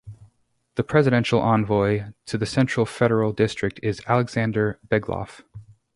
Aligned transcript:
The 0.77 0.83
Presidential 0.83 1.39
Envoy 1.41 2.11
to 2.25 2.35
the 2.39 2.47
Central 2.47 2.87
Federal 2.87 3.33
District 3.33 3.79
is 3.83 4.01
Alexander 4.07 4.79
Beglov. 4.87 5.43